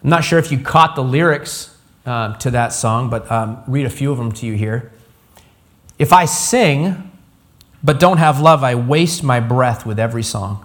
[0.05, 3.87] I'm not sure if you caught the lyrics uh, to that song, but um, read
[3.87, 4.93] a few of them to you here.
[5.99, 7.06] If I sing
[7.83, 10.65] but don't have love, I waste my breath with every song.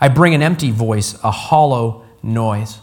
[0.00, 2.78] I bring an empty voice, a hollow noise.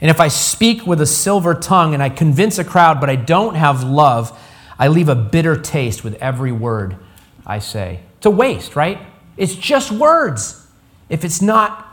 [0.00, 3.16] And if I speak with a silver tongue and I convince a crowd, but I
[3.16, 4.38] don't have love,
[4.78, 6.96] I leave a bitter taste with every word
[7.44, 8.00] I say.
[8.18, 9.00] It's a waste, right?
[9.36, 10.66] It's just words
[11.08, 11.84] if it's not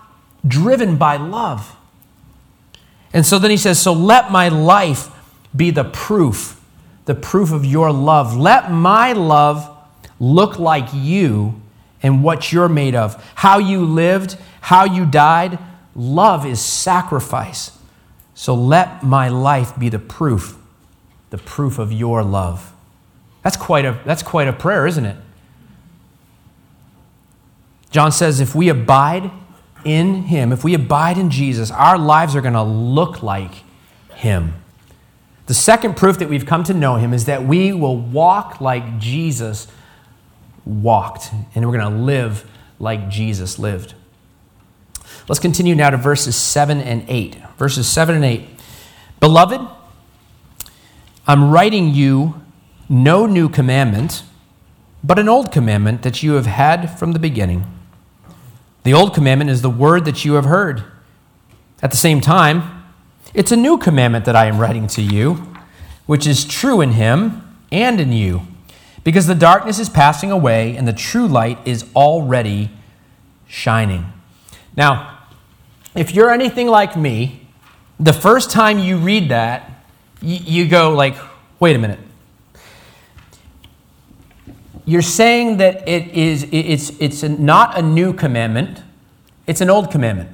[0.47, 1.75] driven by love.
[3.13, 5.09] And so then he says, So let my life
[5.55, 6.61] be the proof,
[7.05, 8.35] the proof of your love.
[8.35, 9.74] Let my love
[10.19, 11.61] look like you
[12.01, 15.57] and what you're made of, how you lived, how you died.
[15.95, 17.71] Love is sacrifice.
[18.33, 20.57] So let my life be the proof,
[21.29, 22.73] the proof of your love.
[23.43, 25.17] That's quite a, that's quite a prayer, isn't it?
[27.91, 29.31] John says if we abide
[29.85, 33.63] in him, if we abide in Jesus, our lives are going to look like
[34.15, 34.53] him.
[35.45, 38.99] The second proof that we've come to know him is that we will walk like
[38.99, 39.67] Jesus
[40.65, 42.49] walked, and we're going to live
[42.79, 43.93] like Jesus lived.
[45.27, 47.35] Let's continue now to verses 7 and 8.
[47.57, 48.47] Verses 7 and 8.
[49.19, 49.61] Beloved,
[51.27, 52.41] I'm writing you
[52.87, 54.23] no new commandment,
[55.03, 57.65] but an old commandment that you have had from the beginning.
[58.83, 60.83] The old commandment is the word that you have heard.
[61.81, 62.83] At the same time,
[63.33, 65.53] it's a new commandment that I am writing to you,
[66.05, 68.43] which is true in him and in you,
[69.05, 72.71] because the darkness is passing away and the true light is already
[73.47, 74.11] shining.
[74.75, 75.19] Now,
[75.93, 77.47] if you're anything like me,
[77.99, 79.71] the first time you read that,
[80.21, 81.15] you, go like,
[81.59, 81.99] wait a minute.
[84.85, 88.81] You're saying that it is it's it's not a new commandment.
[89.47, 90.29] It's an old commandment.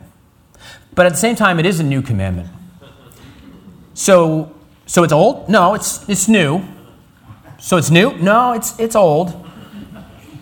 [0.96, 2.50] But at the same time it is a new commandment.
[3.94, 4.54] So
[4.86, 5.48] so it's old?
[5.48, 6.66] No it's it's new
[7.62, 8.14] so it's new?
[8.18, 9.30] No it's it's old.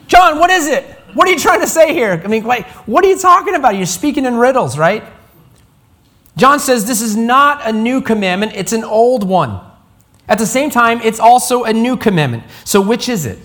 [0.07, 0.85] John what is it?
[1.13, 2.21] What are you trying to say here?
[2.23, 3.75] I mean like, what are you talking about?
[3.75, 5.03] You're speaking in riddles right?
[6.37, 9.59] John says this is not a new commandment it's an old one.
[10.27, 12.43] At the same time it's also a new commandment.
[12.63, 13.39] So which is it?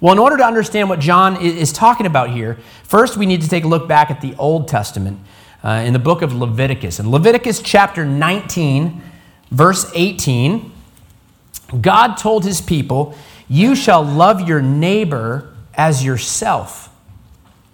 [0.00, 3.48] Well, in order to understand what John is talking about here, first we need to
[3.48, 5.20] take a look back at the Old Testament
[5.62, 7.00] uh, in the book of Leviticus.
[7.00, 9.02] In Leviticus chapter 19,
[9.50, 10.72] verse 18,
[11.78, 13.14] God told his people,
[13.48, 16.88] You shall love your neighbor as yourself.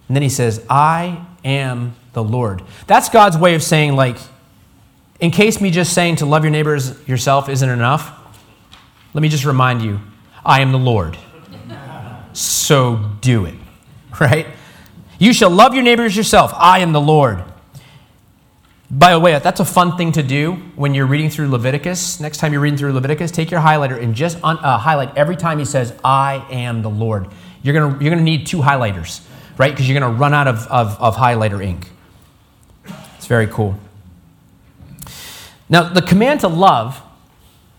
[0.08, 2.62] And then he says, I am the Lord.
[2.86, 4.18] That's God's way of saying, like,
[5.18, 8.12] in case me just saying to love your neighbor as yourself isn't enough,
[9.14, 10.00] let me just remind you,
[10.44, 11.16] I am the Lord.
[12.32, 13.54] So do it,
[14.20, 14.46] right?
[15.18, 16.52] You shall love your neighbor as yourself.
[16.54, 17.42] I am the Lord.
[18.90, 22.20] By the way, that's a fun thing to do when you're reading through Leviticus.
[22.20, 25.36] Next time you're reading through Leviticus, take your highlighter and just un, uh, highlight every
[25.36, 27.26] time he says, I am the Lord.
[27.62, 29.26] You're going you're gonna need two highlighters,
[29.58, 29.72] right?
[29.72, 31.88] Because you're going to run out of, of, of highlighter ink.
[33.16, 33.76] It's very cool.
[35.68, 37.02] Now, the command to love,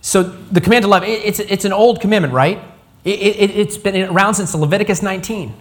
[0.02, 2.62] so the command to love, it, it's, it's an old commandment, right?
[3.06, 5.54] It, it, it's been around since Leviticus 19.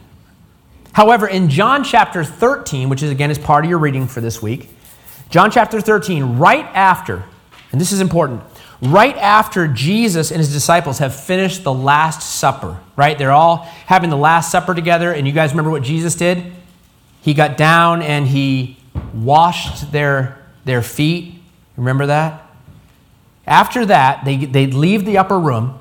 [0.92, 4.42] However, in John chapter 13, which is again is part of your reading for this
[4.42, 4.70] week,
[5.28, 7.24] John chapter 13, right after,
[7.72, 8.42] and this is important,
[8.80, 13.18] right after Jesus and his disciples have finished the Last Supper, right?
[13.18, 16.52] They're all having the Last Supper together, and you guys remember what Jesus did?
[17.22, 18.78] He got down and he
[19.12, 21.34] washed their, their feet.
[21.76, 22.42] Remember that?
[23.46, 25.78] After that, they, they leave the upper room,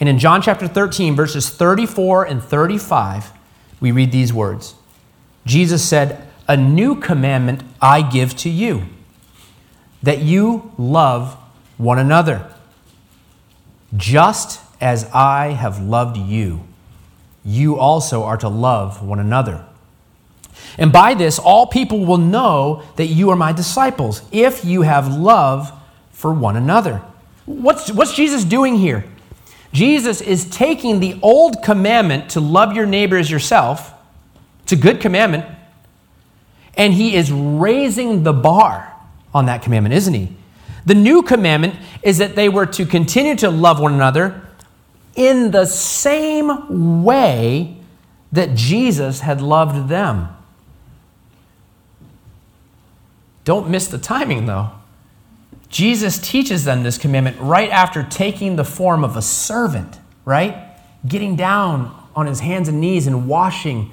[0.00, 3.32] and in John chapter 13, verses 34 and 35,
[3.80, 4.74] we read these words
[5.46, 8.84] Jesus said, a new commandment I give to you
[10.02, 11.34] that you love
[11.76, 12.50] one another.
[13.96, 16.64] Just as I have loved you,
[17.44, 19.64] you also are to love one another.
[20.76, 25.08] And by this, all people will know that you are my disciples, if you have
[25.08, 25.72] love
[26.12, 27.02] for one another.
[27.46, 29.04] What's, what's Jesus doing here?
[29.72, 33.92] Jesus is taking the old commandment to love your neighbor as yourself.
[34.62, 35.44] It's a good commandment
[36.78, 38.94] and he is raising the bar
[39.34, 40.32] on that commandment, isn't he?
[40.86, 44.48] The new commandment is that they were to continue to love one another
[45.14, 47.76] in the same way
[48.32, 50.28] that Jesus had loved them.
[53.44, 54.70] Don't miss the timing, though.
[55.68, 60.78] Jesus teaches them this commandment right after taking the form of a servant, right?
[61.06, 63.90] Getting down on his hands and knees and washing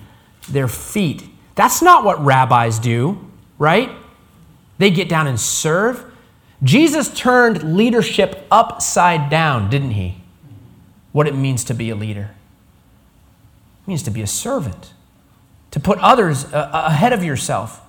[0.47, 1.23] their feet.
[1.55, 3.89] That's not what rabbis do, right?
[4.77, 6.11] They get down and serve.
[6.61, 10.17] Jesus turned leadership upside down, didn't he?
[11.13, 12.35] What it means to be a leader.
[13.83, 14.93] It means to be a servant,
[15.71, 17.81] to put others uh, uh, ahead of yourself.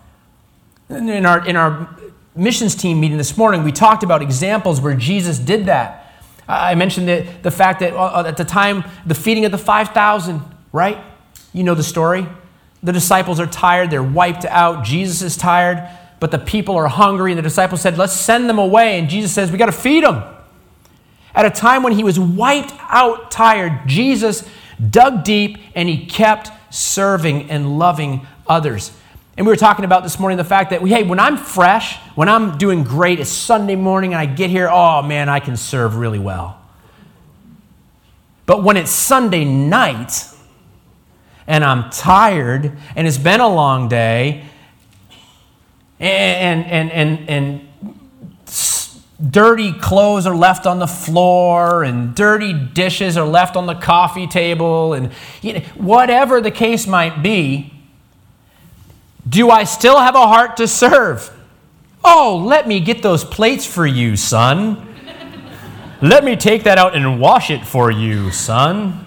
[0.88, 1.96] In our, in our
[2.36, 6.04] missions team meeting this morning, we talked about examples where Jesus did that.
[6.46, 10.40] I mentioned the, the fact that uh, at the time, the feeding of the 5,000,
[10.72, 10.98] right?
[11.52, 12.28] You know the story.
[12.86, 14.84] The disciples are tired, they're wiped out.
[14.84, 17.32] Jesus is tired, but the people are hungry.
[17.32, 18.96] And the disciples said, Let's send them away.
[18.96, 20.22] And Jesus says, We got to feed them.
[21.34, 24.48] At a time when he was wiped out, tired, Jesus
[24.90, 28.92] dug deep and he kept serving and loving others.
[29.36, 31.96] And we were talking about this morning the fact that, we, hey, when I'm fresh,
[32.14, 35.56] when I'm doing great, it's Sunday morning and I get here, oh man, I can
[35.56, 36.62] serve really well.
[38.46, 40.35] But when it's Sunday night,
[41.46, 44.44] and I'm tired and it's been a long day
[45.98, 47.60] and, and, and, and,
[49.30, 54.26] dirty clothes are left on the floor and dirty dishes are left on the coffee
[54.26, 57.72] table and you know, whatever the case might be
[59.26, 61.34] do i still have a heart to serve?
[62.04, 64.82] Oh let me get those plates for you son.
[66.02, 69.05] Let me take that out and wash it for you son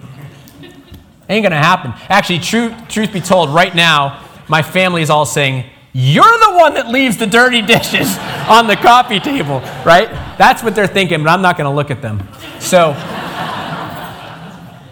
[1.30, 1.94] Ain't gonna happen.
[2.10, 6.74] Actually, truth, truth be told, right now, my family is all saying, You're the one
[6.74, 8.18] that leaves the dirty dishes
[8.50, 10.10] on the coffee table, right?
[10.40, 12.28] That's what they're thinking, but I'm not gonna look at them.
[12.60, 12.94] So,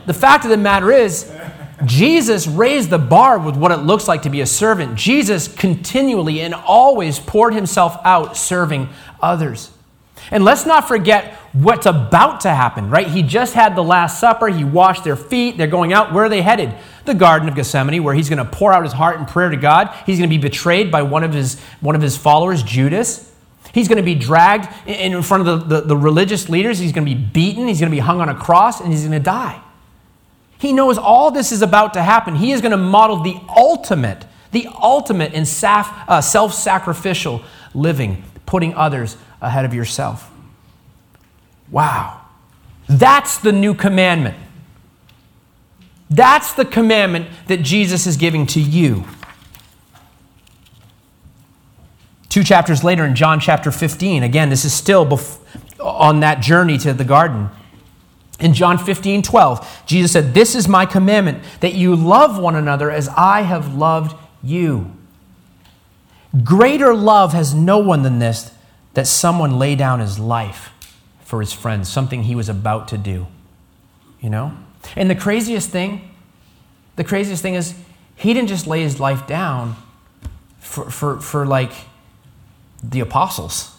[0.06, 1.32] the fact of the matter is,
[1.86, 4.96] Jesus raised the bar with what it looks like to be a servant.
[4.96, 8.90] Jesus continually and always poured himself out serving
[9.22, 9.72] others.
[10.32, 13.08] And let's not forget what's about to happen, right?
[13.08, 14.48] He just had the Last Supper.
[14.48, 15.58] He washed their feet.
[15.58, 16.14] They're going out.
[16.14, 16.74] Where are they headed?
[17.06, 19.58] The Garden of Gethsemane, where he's going to pour out his heart in prayer to
[19.58, 19.94] God.
[20.06, 23.32] He's going to be betrayed by one of his, one of his followers, Judas.
[23.74, 26.80] He's going to be dragged in front of the, the, the religious leaders.
[26.80, 27.68] He's going to be beaten.
[27.68, 29.62] He's going to be hung on a cross, and he's going to die.
[30.60, 32.36] He knows all this is about to happen.
[32.36, 37.44] He is going to model the ultimate, the ultimate in uh, self sacrificial
[37.74, 40.32] living, putting others ahead of yourself.
[41.70, 42.22] Wow.
[42.88, 44.36] That's the new commandment.
[46.10, 49.04] That's the commandment that Jesus is giving to you.
[52.30, 55.40] Two chapters later, in John chapter 15, again, this is still bef-
[55.80, 57.50] on that journey to the garden.
[58.40, 62.92] In John 15, 12, Jesus said, This is my commandment, that you love one another
[62.92, 64.92] as I have loved you.
[66.44, 68.52] Greater love has no one than this,
[68.98, 70.72] that someone lay down his life
[71.20, 73.28] for his friends, something he was about to do.
[74.20, 74.58] You know?
[74.96, 76.10] And the craziest thing,
[76.96, 77.76] the craziest thing is,
[78.16, 79.76] he didn't just lay his life down
[80.58, 81.74] for, for, for like
[82.82, 83.78] the apostles.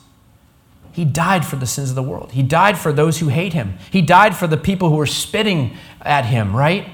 [0.92, 2.30] He died for the sins of the world.
[2.30, 3.76] He died for those who hate him.
[3.90, 6.90] He died for the people who were spitting at him, right?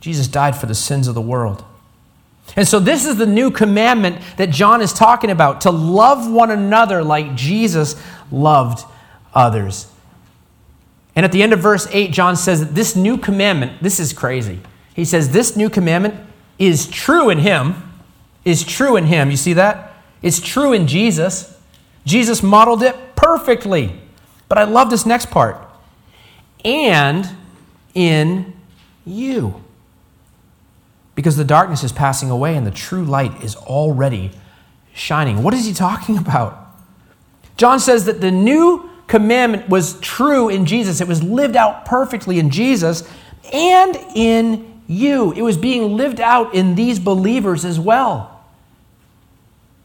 [0.00, 1.62] Jesus died for the sins of the world.
[2.56, 6.50] And so, this is the new commandment that John is talking about to love one
[6.50, 8.84] another like Jesus loved
[9.34, 9.90] others.
[11.14, 14.12] And at the end of verse 8, John says that this new commandment, this is
[14.12, 14.60] crazy.
[14.94, 16.14] He says, This new commandment
[16.58, 17.74] is true in him,
[18.44, 19.30] is true in him.
[19.30, 19.94] You see that?
[20.22, 21.56] It's true in Jesus.
[22.04, 24.00] Jesus modeled it perfectly.
[24.48, 25.56] But I love this next part.
[26.64, 27.28] And
[27.94, 28.54] in
[29.04, 29.62] you.
[31.18, 34.30] Because the darkness is passing away and the true light is already
[34.94, 35.42] shining.
[35.42, 36.64] What is he talking about?
[37.56, 42.38] John says that the new commandment was true in Jesus, it was lived out perfectly
[42.38, 43.02] in Jesus
[43.52, 45.32] and in you.
[45.32, 48.46] It was being lived out in these believers as well.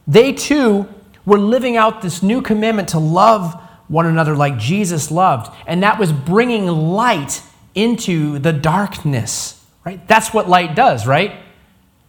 [0.05, 0.87] They too
[1.25, 3.53] we're living out this new commandment to love
[3.87, 5.53] one another like Jesus loved.
[5.65, 7.41] And that was bringing light
[7.75, 10.05] into the darkness, right?
[10.07, 11.39] That's what light does, right?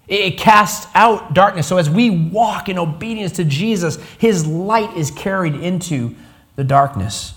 [0.06, 1.66] It casts out darkness.
[1.66, 6.14] So as we walk in obedience to Jesus, his light is carried into
[6.56, 7.34] the darkness.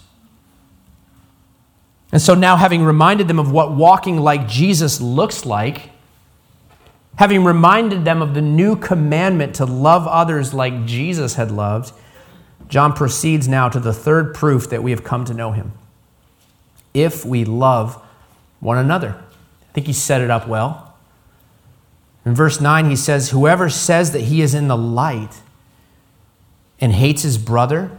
[2.12, 5.90] And so now, having reminded them of what walking like Jesus looks like,
[7.16, 11.94] having reminded them of the new commandment to love others like Jesus had loved,
[12.70, 15.74] John proceeds now to the third proof that we have come to know him.
[16.94, 18.02] If we love
[18.60, 19.22] one another.
[19.78, 20.96] Think he set it up well.
[22.26, 25.44] In verse 9, he says, Whoever says that he is in the light
[26.82, 27.96] and hates his brother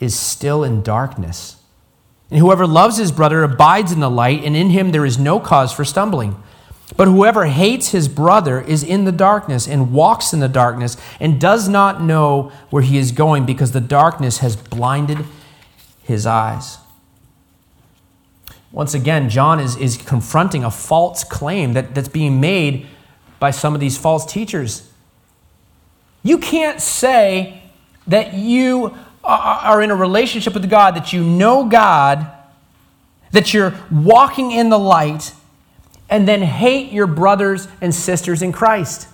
[0.00, 1.56] is still in darkness.
[2.30, 5.40] And whoever loves his brother abides in the light, and in him there is no
[5.40, 6.36] cause for stumbling.
[6.94, 11.40] But whoever hates his brother is in the darkness and walks in the darkness and
[11.40, 15.24] does not know where he is going because the darkness has blinded
[16.02, 16.76] his eyes.
[18.70, 22.86] Once again, John is, is confronting a false claim that, that's being made
[23.38, 24.90] by some of these false teachers.
[26.22, 27.62] You can't say
[28.06, 32.30] that you are in a relationship with God, that you know God,
[33.32, 35.32] that you're walking in the light
[36.08, 39.08] and then hate your brothers and sisters in Christ.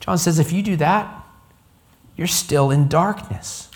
[0.00, 1.24] John says if you do that,
[2.16, 3.68] you're still in darkness.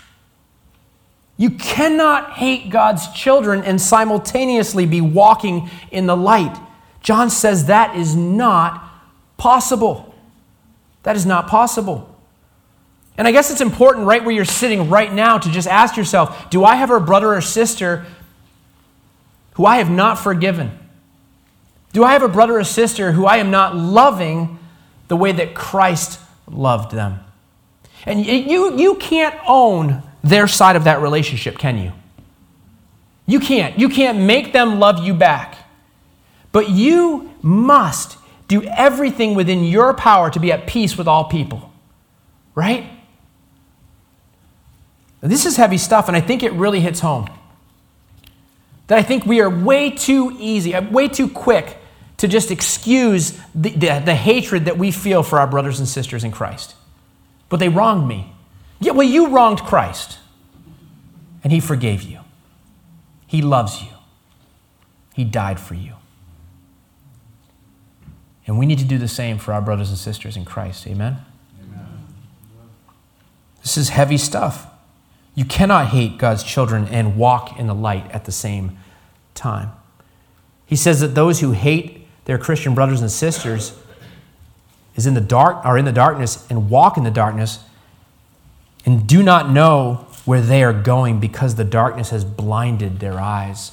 [1.41, 6.55] You cannot hate God's children and simultaneously be walking in the light.
[7.01, 8.87] John says that is not
[9.37, 10.13] possible.
[11.01, 12.15] That is not possible.
[13.17, 16.51] And I guess it's important right where you're sitting right now to just ask yourself
[16.51, 18.05] do I have a brother or sister
[19.53, 20.77] who I have not forgiven?
[21.91, 24.59] Do I have a brother or sister who I am not loving
[25.07, 27.19] the way that Christ loved them?
[28.05, 31.91] And you, you can't own their side of that relationship, can you?
[33.25, 33.79] You can't.
[33.79, 35.57] You can't make them love you back.
[36.51, 38.17] But you must
[38.47, 41.71] do everything within your power to be at peace with all people.
[42.53, 42.89] Right?
[45.21, 47.29] This is heavy stuff, and I think it really hits home
[48.91, 51.77] that I think we are way too easy, uh, way too quick
[52.17, 56.25] to just excuse the, the, the, hatred that we feel for our brothers and sisters
[56.25, 56.75] in Christ.
[57.47, 58.33] But they wronged me.
[58.81, 60.17] Yeah, well, you wronged Christ,
[61.43, 62.19] and He forgave you.
[63.27, 63.89] He loves you,
[65.13, 65.93] He died for you.
[68.47, 70.85] And we need to do the same for our brothers and sisters in Christ.
[70.87, 71.19] Amen?
[71.63, 71.87] Amen.
[73.61, 74.67] This is heavy stuff.
[75.35, 78.77] You cannot hate God's children and walk in the light at the same
[79.35, 79.71] time.
[80.65, 83.77] He says that those who hate their Christian brothers and sisters
[84.95, 87.59] is in the dark are in the darkness and walk in the darkness
[88.85, 93.71] and do not know where they are going because the darkness has blinded their eyes.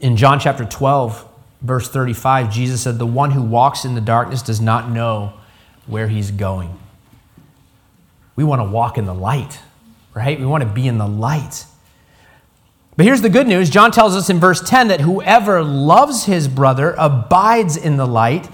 [0.00, 1.28] In John chapter 12,
[1.62, 5.34] verse 35, Jesus said, The one who walks in the darkness does not know
[5.86, 6.78] where he's going.
[8.34, 9.60] We want to walk in the light
[10.16, 10.40] right?
[10.40, 11.66] We want to be in the light.
[12.96, 16.48] But here's the good news John tells us in verse 10 that whoever loves his
[16.48, 18.48] brother abides in the light,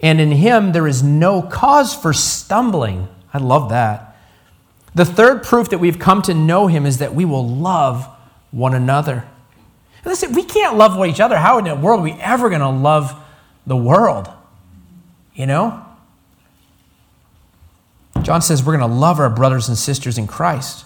[0.00, 3.08] and in him there is no cause for stumbling.
[3.32, 4.13] I love that.
[4.94, 8.08] The third proof that we've come to know him is that we will love
[8.50, 9.26] one another.
[10.04, 11.36] Listen, we can't love each other.
[11.36, 13.14] How in the world are we ever going to love
[13.66, 14.28] the world?
[15.34, 15.84] You know?
[18.22, 20.84] John says we're going to love our brothers and sisters in Christ.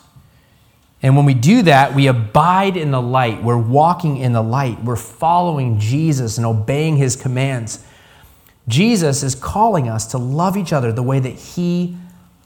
[1.02, 3.42] And when we do that, we abide in the light.
[3.42, 4.82] We're walking in the light.
[4.82, 7.84] We're following Jesus and obeying his commands.
[8.66, 11.96] Jesus is calling us to love each other the way that he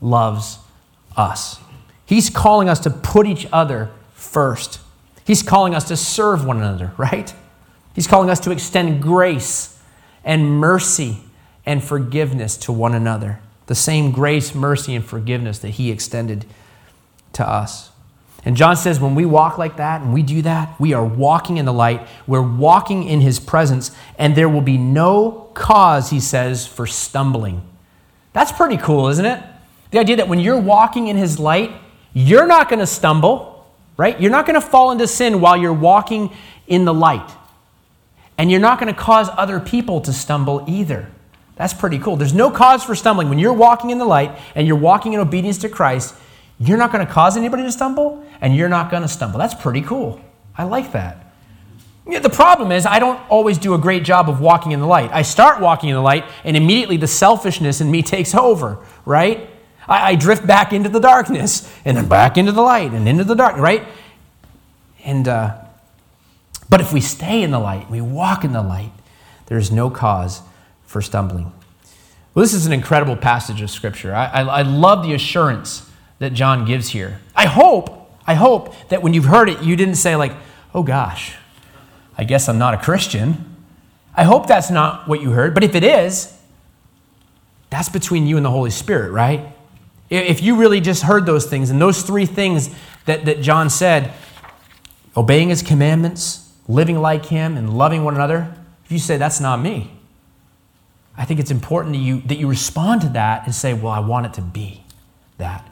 [0.00, 0.58] loves
[1.16, 1.58] us.
[2.04, 4.80] He's calling us to put each other first.
[5.24, 7.32] He's calling us to serve one another, right?
[7.94, 9.78] He's calling us to extend grace
[10.24, 11.18] and mercy
[11.64, 13.40] and forgiveness to one another.
[13.66, 16.44] The same grace, mercy, and forgiveness that he extended
[17.34, 17.90] to us.
[18.44, 21.58] And John says when we walk like that and we do that, we are walking
[21.58, 22.06] in the light.
[22.26, 27.62] We're walking in his presence, and there will be no cause, he says, for stumbling.
[28.32, 29.42] That's pretty cool, isn't it?
[29.93, 31.70] The idea that when you're walking in his light,
[32.14, 33.66] you're not going to stumble,
[33.97, 34.20] right?
[34.20, 36.32] You're not going to fall into sin while you're walking
[36.66, 37.30] in the light.
[38.36, 41.09] And you're not going to cause other people to stumble either.
[41.57, 42.16] That's pretty cool.
[42.16, 43.28] There's no cause for stumbling.
[43.28, 46.14] When you're walking in the light and you're walking in obedience to Christ,
[46.59, 49.38] you're not going to cause anybody to stumble, and you're not going to stumble.
[49.38, 50.20] That's pretty cool.
[50.57, 51.34] I like that.
[52.07, 55.11] The problem is, I don't always do a great job of walking in the light.
[55.12, 59.49] I start walking in the light, and immediately the selfishness in me takes over, right?
[59.88, 63.24] I, I drift back into the darkness, and then back into the light, and into
[63.24, 63.86] the dark, right?
[65.04, 65.56] And, uh,
[66.68, 68.92] but if we stay in the light, we walk in the light,
[69.46, 70.42] there's no cause
[70.86, 71.52] for stumbling.
[72.34, 74.14] Well, this is an incredible passage of Scripture.
[74.14, 77.20] I, I, I love the assurance that John gives here.
[77.34, 80.32] I hope, I hope that when you've heard it, you didn't say, like,
[80.74, 81.34] oh gosh,
[82.16, 83.56] I guess I'm not a Christian.
[84.14, 86.38] I hope that's not what you heard, but if it is,
[87.70, 89.46] that's between you and the Holy Spirit, right?
[90.12, 92.68] If you really just heard those things and those three things
[93.06, 94.12] that, that John said,
[95.16, 98.54] obeying his commandments, living like him, and loving one another,
[98.84, 99.90] if you say that's not me,
[101.16, 104.00] I think it's important that you, that you respond to that and say, well, I
[104.00, 104.84] want it to be
[105.38, 105.66] that.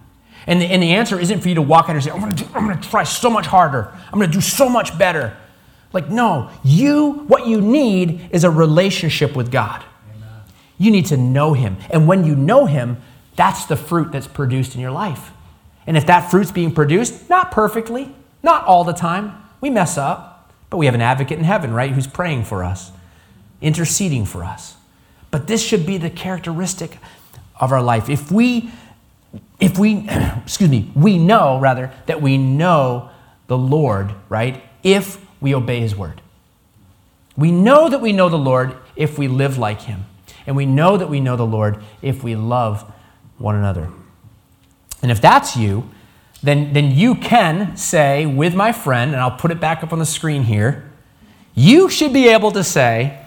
[0.46, 2.34] And the, and the answer isn't for you to walk out and say, I'm going,
[2.34, 3.92] to do, I'm going to try so much harder.
[4.06, 5.36] I'm going to do so much better.
[5.92, 9.84] Like, no, you, what you need is a relationship with God.
[10.14, 10.28] Amen.
[10.78, 11.76] You need to know Him.
[11.90, 12.96] And when you know Him,
[13.40, 15.30] that's the fruit that's produced in your life.
[15.86, 19.32] And if that fruit's being produced, not perfectly, not all the time,
[19.62, 22.92] we mess up, but we have an advocate in heaven, right, who's praying for us,
[23.62, 24.76] interceding for us.
[25.30, 26.98] But this should be the characteristic
[27.58, 28.10] of our life.
[28.10, 28.70] If we
[29.58, 30.06] if we,
[30.44, 33.08] excuse me, we know, rather, that we know
[33.46, 36.20] the Lord, right, if we obey his word.
[37.38, 40.04] We know that we know the Lord if we live like him.
[40.46, 42.84] And we know that we know the Lord if we love
[43.40, 43.90] one another.
[45.02, 45.90] And if that's you,
[46.42, 49.98] then, then you can say with my friend, and I'll put it back up on
[49.98, 50.90] the screen here,
[51.54, 53.18] you should be able to say,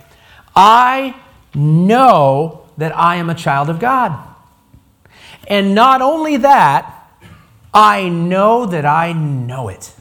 [0.56, 1.16] I
[1.54, 4.18] know that I am a child of God.
[5.48, 7.08] And not only that,
[7.74, 9.94] I know that I know it.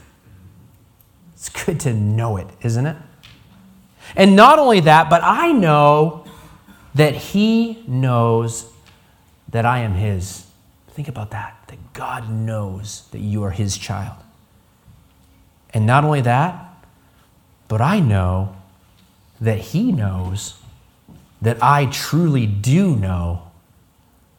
[1.33, 2.97] It's good to know it, isn't it?
[4.15, 6.25] And not only that, but I know
[6.95, 8.72] that He knows
[9.53, 10.45] that I am His.
[10.89, 14.17] Think about that, that God knows that you are His child.
[15.73, 16.85] And not only that,
[17.67, 18.55] but I know
[19.41, 20.55] that He knows
[21.43, 23.43] that I truly do know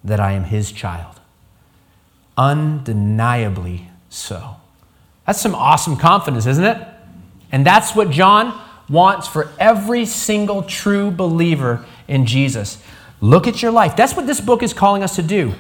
[0.03, 1.21] that I am his child.
[2.37, 4.57] Undeniably so.
[5.27, 6.89] That's some awesome confidence, isn't it?
[7.53, 8.59] And that's what John
[8.89, 12.83] wants for every single true believer in Jesus.
[13.25, 13.97] Look at your life.
[13.97, 15.55] That's what this book is calling us to do.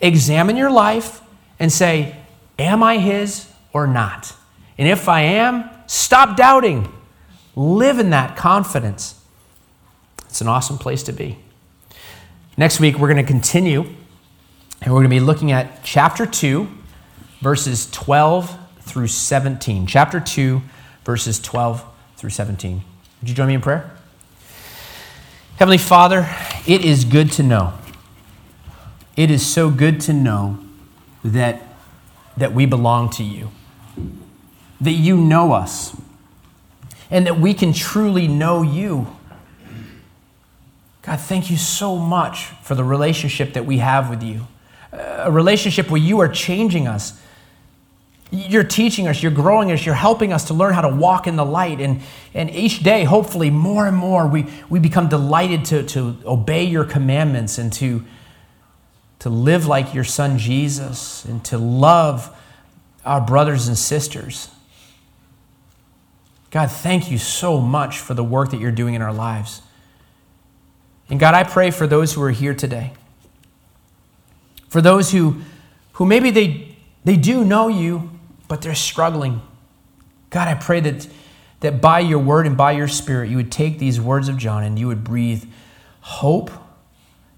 [0.00, 1.20] Examine your life
[1.58, 2.16] and say,
[2.58, 4.34] Am I his or not?
[4.78, 6.90] And if I am, stop doubting.
[7.54, 9.22] Live in that confidence.
[10.30, 11.36] It's an awesome place to be.
[12.56, 13.82] Next week, we're going to continue,
[14.80, 16.66] and we're going to be looking at chapter 2,
[17.42, 19.86] verses 12 through 17.
[19.86, 20.62] Chapter 2,
[21.04, 21.84] verses 12
[22.16, 22.82] through 17.
[23.20, 23.94] Would you join me in prayer?
[25.60, 26.26] Heavenly Father,
[26.66, 27.74] it is good to know.
[29.14, 30.58] It is so good to know
[31.22, 31.60] that,
[32.38, 33.50] that we belong to you,
[34.80, 35.94] that you know us,
[37.10, 39.14] and that we can truly know you
[41.02, 44.46] God, thank you so much for the relationship that we have with you.
[44.92, 47.20] A relationship where you are changing us.
[48.32, 51.36] You're teaching us, you're growing us, you're helping us to learn how to walk in
[51.36, 51.80] the light.
[51.80, 52.00] And,
[52.32, 56.84] and each day, hopefully, more and more, we, we become delighted to, to obey your
[56.84, 58.04] commandments and to,
[59.20, 62.36] to live like your son Jesus and to love
[63.04, 64.48] our brothers and sisters.
[66.50, 69.62] God, thank you so much for the work that you're doing in our lives.
[71.08, 72.92] And God, I pray for those who are here today,
[74.68, 75.40] for those who,
[75.92, 78.09] who maybe they, they do know you,
[78.50, 79.40] but they're struggling.
[80.30, 81.06] God, I pray that,
[81.60, 84.64] that by your word and by your spirit, you would take these words of John
[84.64, 85.44] and you would breathe
[86.00, 86.50] hope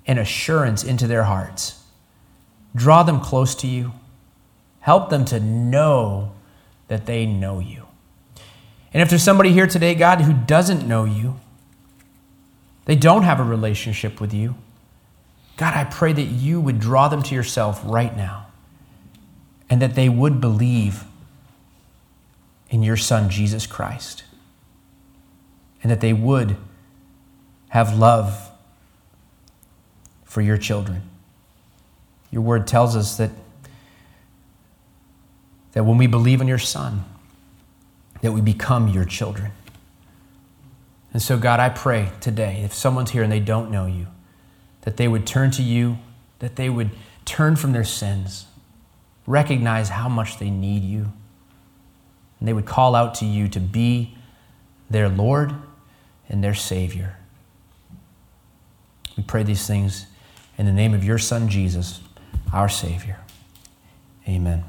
[0.07, 1.85] and assurance into their hearts.
[2.75, 3.93] Draw them close to you.
[4.81, 6.33] Help them to know
[6.89, 7.87] that they know you.
[8.95, 11.39] And if there's somebody here today, God, who doesn't know you,
[12.87, 14.55] they don't have a relationship with you,
[15.59, 18.47] God, I pray that you would draw them to yourself right now
[19.73, 21.05] and that they would believe
[22.69, 24.23] in your Son, Jesus Christ,
[25.83, 26.59] and that they would
[27.71, 28.51] have love
[30.25, 31.01] for your children.
[32.31, 33.31] Your word tells us that,
[35.73, 37.07] that when we believe in your Son,
[38.21, 39.53] that we become your children.
[41.15, 44.09] And so, God, I pray today, if someone's here and they don't know you,
[44.83, 45.97] that they would turn to you,
[46.41, 46.91] that they would
[47.25, 48.45] turn from their sins,
[49.27, 51.13] recognize how much they need you,
[52.39, 54.17] and they would call out to you to be
[54.91, 55.55] their Lord
[56.29, 57.17] and their Savior.
[59.17, 60.07] We pray these things
[60.59, 62.01] in the name of your Son, Jesus,
[62.53, 63.19] our Savior.
[64.29, 64.65] Amen.